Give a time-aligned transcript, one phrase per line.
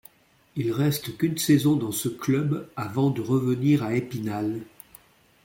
[0.55, 4.61] Il reste qu'une saison dans ce club avant de revenir à Épinal.